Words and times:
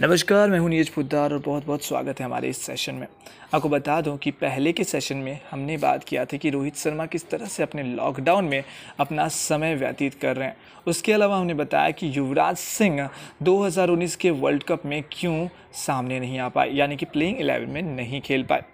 नमस्कार, 0.00 0.50
मैं 0.50 0.58
हूँ 0.58 0.68
नीरज 0.68 0.88
पुद्दार 0.88 1.32
और 1.32 1.38
बहुत 1.38 1.66
बहुत 1.66 1.84
स्वागत 1.84 2.20
है 2.20 2.24
हमारे 2.26 2.48
इस 2.48 2.60
सेशन 2.62 2.94
में। 2.94 3.06
आपको 3.54 3.68
बता 3.68 4.00
दूँ 4.00 4.16
कि 4.18 4.30
पहले 4.30 4.72
के 4.72 4.84
सेशन 4.84 5.16
में 5.16 5.38
हमने 5.50 5.76
बात 5.76 6.04
किया 6.04 6.24
था 6.24 6.36
कि 6.36 6.50
रोहित 6.50 6.76
शर्मा 6.76 7.04
किस 7.06 7.28
तरह 7.30 7.46
से 7.46 7.62
अपने 7.62 7.82
लॉकडाउन 7.82 8.44
में 8.44 8.64
अपना 9.00 9.26
समय 9.28 9.74
व्यतीत 9.74 10.14
कर 10.14 10.36
रहे 10.36 10.48
हैं। 10.48 10.56
उसके 10.86 11.12
अलावा 11.12 11.36
हमने 11.36 11.54
बताया 11.54 11.90
कि 11.90 12.10
युवराज 12.16 12.56
सिंह 12.56 13.08
2019 13.42 14.16
के 14.16 14.30
वर्ल्ड 14.30 14.62
कप 14.62 14.86
में 14.86 15.02
क्यों 15.12 15.46
सामने 15.74 16.18
नहीं 16.20 16.38
आ 16.38 16.48
पाए, 16.48 16.70
यानी 16.70 16.96
कि 16.96 17.06
प्लेइंग 17.06 17.40
एलेवन 17.40 17.70
में 17.70 17.82
नहीं 17.82 18.20
खेल 18.20 18.42
पाए। 18.42 18.64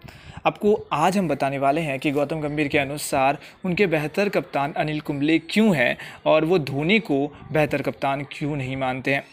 आपको 0.47 0.75
आज 0.93 1.19
हम 1.19 1.29
बताने 1.29 1.59
वाले 1.59 1.81
हैं 1.81 1.99
कि 1.99 2.11
गौतम 2.11 2.41
गंभीर 2.41 2.69
के 2.69 2.79
अनुसार 2.79 3.39
उनके 3.65 3.87
बेहतर 3.87 4.29
कप्तान 4.29 4.73
अनिल 4.73 5.01
कुंबले 5.01 5.39
क्यों 5.41 5.77
हैं 5.77 5.97
और 6.27 6.45
वो 6.45 6.59
धोनी 6.59 6.99
को 7.01 7.27
बेहतर 7.53 7.83
कप्तान 7.83 8.27
क्यों 8.33 8.57
नहीं 8.57 8.77
मानते 8.77 9.15
हैं। 9.15 9.25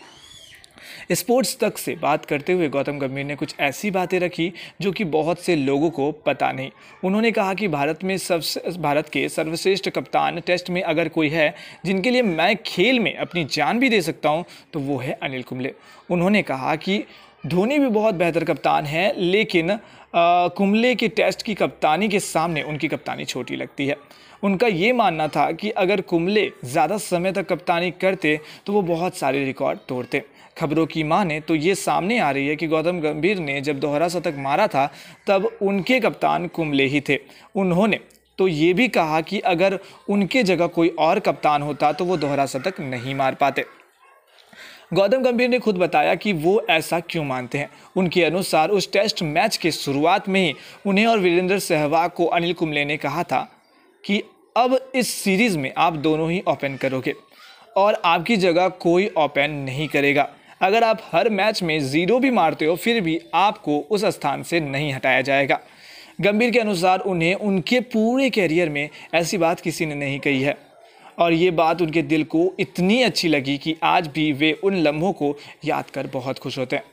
स्पोर्ट्स 1.11 1.57
तक 1.59 1.77
से 1.77 1.95
बात 1.97 2.25
करते 2.25 2.53
हुए 2.53 2.69
गौतम 2.69 2.99
गंभीर 2.99 3.25
ने 3.25 3.35
कुछ 3.35 3.55
ऐसी 3.59 3.91
बातें 3.91 4.19
रखी 4.19 4.51
जो 4.81 4.91
कि 4.91 5.03
बहुत 5.05 5.39
से 5.39 5.55
लोगों 5.55 5.89
को 5.89 6.11
पता 6.25 6.51
नहीं। 6.51 6.69
उन्होंने 7.03 7.31
कहा 7.31 7.53
कि 7.53 7.67
भारत 7.67 8.03
में 8.03 8.17
सब 8.19 8.41
भारत 8.79 9.09
के 9.09 9.27
सर्वश्रेष्ठ 9.29 9.89
कप्तान 9.89 10.39
टेस्ट 10.41 10.69
में 10.69 10.81
अगर 10.83 11.09
कोई 11.09 11.29
है 11.29 11.53
जिनके 11.85 12.11
लिए 12.11 12.21
मैं 12.23 12.55
खेल 12.65 12.99
में 12.99 13.15
अपनी 13.15 13.43
जान 13.51 13.79
भी 13.79 13.89
दे 13.89 14.01
सकता 14.01 14.29
हूँ 14.29 14.45
तो 14.73 14.79
वो 14.79 14.97
है 14.97 15.17
अनिल 15.23 15.43
कुंबले। 15.43 15.73
उन्होंने 16.09 16.41
कहा 16.43 16.75
कि 16.77 17.03
धोनी 17.43 17.77
भी 17.79 17.87
बहुत 17.87 18.15
बेहतर 18.15 18.43
कप्तान 18.43 18.85
है, 18.85 19.13
लेकिन 19.17 19.77
कुंबले 20.15 20.93
के 20.95 21.07
टेस्ट 21.09 21.41
की 21.41 21.53
कप्तानी 21.55 22.07
के 22.09 22.19
सामने 22.19 22.61
उनकी 22.63 22.87
कप्तानी 22.87 23.25
छोटी 23.25 23.55
लगती 23.55 23.87
है। 23.87 23.95
उनका 24.43 24.67
ये 24.67 24.91
मानना 24.93 25.27
था 25.27 25.51
कि 25.51 25.69
अगर 25.71 26.01
कुंबले 26.03 26.51
ज़्यादा 26.65 26.97
समय 26.99 27.31
तक 27.31 27.47
कप्तानी 27.47 27.91
करते 27.91 28.39
तो 28.65 28.73
वो 28.73 28.81
बहुत 28.83 29.17
सारे 29.17 29.43
रिकॉर्ड 29.45 29.79
तोड़ते। 29.87 30.23
खबरों 30.57 30.85
की 30.85 31.03
माने 31.03 31.39
तो 31.39 31.55
ये 31.55 31.73
सामने 31.75 32.19
आ 32.19 32.29
रही 32.31 32.47
है 32.47 32.55
कि 32.55 32.67
गौतम 32.67 32.99
गंभीर 32.99 33.39
ने 33.39 33.59
जब 33.61 33.79
दोहरा 33.79 34.07
शतक 34.09 34.35
मारा 34.39 34.67
था, 34.67 34.85
तब 35.27 35.49
उनके 35.61 35.99
कप्तान 35.99 36.47
कुंबले 36.47 36.85
ही 36.85 37.01
थे। 37.01 37.19
उन्होंने 37.55 37.99
तो 38.39 38.47
ये 38.47 38.73
भी 38.73 38.87
कहा 38.89 39.19
कि 39.21 39.39
अगर 39.41 39.79
उनके 40.09 40.43
जगह 40.43 40.67
कोई 40.69 40.89
और 40.99 41.19
कप्तान 41.19 41.61
होता 41.61 41.91
तो 41.91 42.05
वो 42.05 42.17
दोहरा 42.17 42.45
शतक 42.45 42.79
नहीं 42.81 43.15
मार 43.15 43.35
पाते। 43.35 43.65
गौतम 44.93 45.23
गंभीर 45.23 45.49
ने 45.49 45.59
खुद 45.59 45.77
बताया 45.77 46.15
कि 46.15 46.33
वो 46.33 46.61
ऐसा 46.69 46.99
क्यों 47.01 47.23
मानते 47.25 47.57
हैं? 47.57 47.69
उनके 47.95 48.23
अनुसार 48.23 48.69
उस 48.69 48.91
टेस्ट 48.91 49.23
मैच 49.23 49.57
के 49.57 49.71
शुरुआत 49.73 50.29
में 50.29 50.41
ही 50.41 50.53
उन्हें 50.85 51.05
और 51.05 51.19
वीरेंद्र 51.19 51.59
सहवाग 51.59 52.09
को 52.09 52.25
अनिल 52.27 52.53
कुंबले 52.53 52.85
ने 52.85 52.97
कहा 52.97 53.23
था 53.23 53.47
कि 54.07 54.23
अब 54.57 54.91
इस 54.95 55.07
सीरीज़ 55.07 55.57
में 55.57 55.73
आप 55.77 55.93
दोनों 55.93 56.31
ही 56.31 56.43
ओपन 56.47 56.75
करोगे 56.75 57.13
और 57.77 58.01
आपकी 58.05 58.37
जगह 58.37 58.67
कोई 58.67 59.07
ओपन 59.17 59.51
नहीं 59.51 59.87
करेगा। 59.87 60.29
अगर 60.61 60.83
आप 60.83 61.01
हर 61.11 61.29
मैच 61.29 61.63
में 61.63 61.79
ज़ीरो 61.79 62.19
भी 62.19 62.31
मारते 62.31 62.65
हो, 62.65 62.75
फिर 62.75 63.01
भी 63.01 63.21
आपको 63.33 63.79
उस 63.79 64.05
स्थान 64.05 64.43
से 64.43 64.59
नहीं 64.59 64.93
हटाया 64.93 65.21
जाएगा। 65.21 65.59
गंभीर 66.21 66.51
के 66.51 66.59
अनुसार 66.59 66.99
उन्हें 66.99 67.35
उनके 67.35 67.79
पूरे 67.79 68.29
कैरियर 68.29 68.69
में 68.69 68.89
ऐसी 69.13 69.37
बात 69.37 69.59
किसी 69.59 69.85
ने 69.85 69.95
नहीं 69.95 70.19
कही 70.19 70.41
है। 70.41 70.57
और 71.19 71.33
ये 71.33 71.51
बात 71.51 71.81
उनके 71.81 72.01
दिल 72.01 72.23
को 72.23 72.53
इतनी 72.59 73.01
अच्छी 73.03 73.27
लगी 73.27 73.57
कि 73.57 73.75
आज 73.83 74.07
भी 74.07 74.31
वे 74.31 74.53
उन 74.53 74.75
लम्हों 74.75 75.13
को 75.13 75.37
याद 75.65 75.89
कर 75.89 76.07
बहुत 76.07 76.39
खुश 76.39 76.57
होते 76.57 76.75
हैं। 76.75 76.83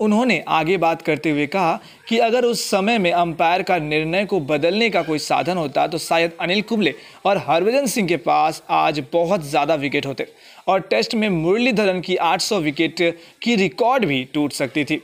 उन्होंने 0.00 0.42
आगे 0.48 0.76
बात 0.76 1.02
करते 1.02 1.30
हुए 1.30 1.46
कहा 1.46 1.78
कि 2.08 2.18
अगर 2.18 2.44
उस 2.44 2.64
समय 2.70 2.98
में 2.98 3.10
अंपायर 3.12 3.62
का 3.62 3.78
निर्णय 3.78 4.24
को 4.24 4.40
बदलने 4.40 4.90
का 4.90 5.02
कोई 5.02 5.18
साधन 5.18 5.56
होता 5.56 5.86
तो 5.86 5.98
शायद 5.98 6.36
अनिल 6.40 6.62
कुंबले 6.62 6.94
और 7.26 7.38
हरभजन 7.38 7.86
सिंह 7.86 8.08
के 8.08 8.16
पास 8.18 8.62
आज 8.70 9.02
बहुत 9.12 9.44
ज़्यादा 9.44 9.74
विकेट 9.74 10.06
होते 10.06 10.26
और 10.68 10.80
टेस्ट 10.80 11.14
में 11.14 11.28
मुरलीधरन 11.28 12.00
की 12.00 12.16
800 12.16 12.60
विकेट 12.60 13.00
की 13.42 13.54
रिकॉर्ड 13.56 14.04
भी 14.04 14.22
टूट 14.34 14.52
सकती 14.52 14.84
थी। 14.84 15.00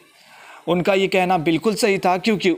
उनका 0.68 0.94
ये 0.94 1.08
कहना 1.08 1.38
बिल्कुल 1.38 1.74
सही 1.74 1.98
था, 1.98 2.16
क्योंकि 2.18 2.52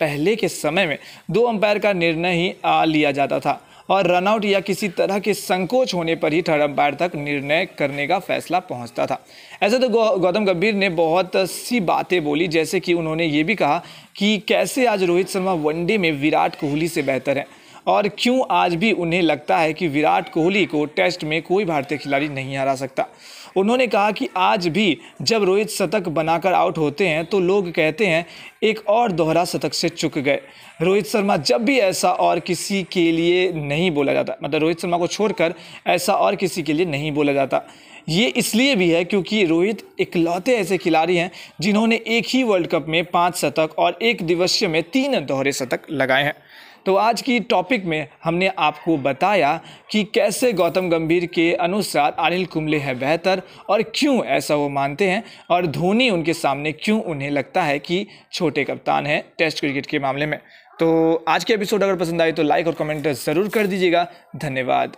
पहले 0.00 0.34
के 0.36 0.48
समय 0.48 0.86
में 0.86 0.98
दो 1.30 1.42
अंपायर 1.42 1.78
का 1.78 1.92
निर्णय 1.92 2.34
ही 2.34 2.52
आ 2.64 2.84
लिया 2.84 3.10
जाता 3.12 3.38
था। 3.40 3.60
और 3.90 4.06
रनआउट 4.06 4.44
या 4.44 4.60
किसी 4.60 4.88
तरह 4.88 5.18
के 5.18 5.34
संकोच 5.34 5.94
होने 5.94 6.14
पर 6.14 6.32
ही 6.32 6.42
थर्ड 6.42 6.62
अंपायर 6.62 6.94
तक 6.94 7.12
निर्णय 7.14 7.66
करने 7.78 8.06
का 8.06 8.18
फैसला 8.18 8.58
पहुँचता 8.60 9.06
था। 9.06 9.18
ऐसे 9.62 9.78
तो 9.78 9.88
गौतम 9.88 10.44
गंभीर 10.44 10.74
ने 10.74 10.88
बहुत 10.88 11.36
सी 11.36 11.80
बातें 11.82 12.22
बोली, 12.24 12.48
जैसे 12.48 12.80
कि 12.80 12.94
उन्होंने 12.94 13.26
ये 13.26 13.42
भी 13.44 13.54
कहा 13.54 13.82
कि 14.16 14.36
कैसे 14.48 14.86
आज 14.86 15.02
रोहित 15.02 15.28
शर्मा 15.28 15.52
वनडे 15.54 15.98
में 15.98 16.10
विराट 16.12 16.60
कोहली 16.60 16.88
से 16.88 17.02
बेहतर 17.02 17.38
है। 17.38 17.46
और 17.90 18.08
क्यों 18.18 18.42
आज 18.50 18.74
भी 18.74 18.92
उन्हें 18.92 19.20
लगता 19.22 19.58
है 19.58 19.72
कि 19.72 19.88
विराट 19.88 20.28
कोहली 20.28 20.64
को 20.66 20.84
टेस्ट 20.86 21.24
में 21.24 21.40
कोई 21.42 21.64
भारतीय 21.64 21.98
खिलाड़ी 21.98 22.28
नहीं 22.28 22.56
हरा 22.56 22.74
सकता? 22.74 23.06
उन्होंने 23.56 23.86
कहा 23.86 24.10
कि 24.10 24.28
आज 24.36 24.66
भी 24.68 24.96
जब 25.22 25.44
रोहित 25.44 25.70
शतक 25.70 26.08
बनाकर 26.08 26.52
आउट 26.52 26.78
होते 26.78 27.06
हैं 27.08 27.24
तो 27.24 27.40
लोग 27.40 27.70
कहते 27.70 28.06
हैं, 28.06 28.26
एक 28.62 28.88
और 28.88 29.12
दोहरा 29.12 29.44
शतक 29.44 29.74
से 29.74 29.88
चुक 29.88 30.18
गए। 30.18 30.40
रोहित 30.82 31.06
शर्मा 31.06 31.36
जब 31.36 31.64
भी 31.64 31.78
ऐसा 31.78 32.10
और 32.10 32.40
किसी 32.40 32.82
के 32.82 33.10
लिए 33.12 33.52
नहीं 33.52 33.90
बोला 33.90 34.12
जाता 34.12 34.36
मतलब 34.44 34.60
रोहित 34.60 34.80
शर्मा 34.80 34.98
को 34.98 35.06
छोड़कर 35.06 35.54
ऐसा 35.86 36.14
और 36.14 36.36
किसी 36.36 36.62
के 36.62 36.72
लिए 36.72 36.86
नहीं 36.86 37.12
बोला 37.12 37.32
जाता। 37.32 37.62
ये 38.08 38.26
इसलिए 38.28 38.74
भी 38.76 38.90
है 38.90 39.04
क्योंकि 39.04 39.44
रोहित 39.44 39.82
इकलौते 39.98 40.56
ऐसे 40.56 40.78
खिलाड़ी 40.78 41.16
हैं, 41.16 41.30
जिन्होंने 41.60 42.00
एक 42.08 42.26
ही 42.28 42.42
वर्ल्ड 42.42 42.66
कप 42.66 42.86
में 42.88 43.04
पाँच 43.04 43.36
शतक 43.36 43.74
और 43.78 43.98
एक 44.02 44.22
दिवसीय 44.22 44.68
में 44.68 44.82
तीन 44.82 45.24
दोहरे 45.26 45.52
शतक 45.52 45.80
लगाए 45.90 46.24
हैं। 46.24 46.34
तो 46.86 46.94
आज 46.94 47.22
की 47.22 47.38
टॉपिक 47.40 47.84
में 47.84 48.06
हमने 48.24 48.48
आपको 48.58 48.96
बताया 48.98 49.60
कि 49.90 50.02
कैसे 50.04 50.52
गौतम 50.52 50.88
गंभीर 50.88 51.26
के 51.26 51.52
अनुसार 51.54 52.16
अनिल 52.18 52.46
कुंबले 52.46 52.78
है 52.78 52.94
बेहतर 52.94 53.42
और 53.68 53.82
क्यों 53.94 54.24
ऐसा 54.26 54.54
वो 54.54 54.68
मानते 54.68 55.10
हैं 55.10 55.22
और 55.50 55.66
धोनी 55.66 56.08
उनके 56.10 56.34
सामने 56.34 56.72
क्यों 56.72 57.02
उन्हें 57.02 57.30
लगता 57.30 57.62
है 57.62 57.78
कि 57.78 58.06
छोटे 58.32 58.64
कप्तान 58.64 59.06
हैं 59.06 59.22
टेस्ट 59.38 59.60
क्रिकेट 59.60 59.86
के 59.86 59.98
मामले 59.98 60.26
में। 60.26 60.38
तो 60.78 61.24
आज 61.28 61.44
के 61.44 61.54
एपिसोड 61.54 61.82
अगर 61.82 61.96
पसंद 61.96 62.22
आए 62.22 62.32
तो 62.32 62.42
लाइक 62.42 62.66
और 62.66 62.74
कमेंट 62.74 63.08
ज़रूर 63.08 63.48
कर 63.48 63.66
दीजिएगा। 63.66 64.06
धन्यवाद। 64.36 64.96